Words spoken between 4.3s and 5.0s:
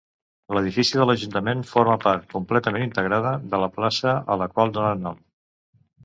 a la qual dóna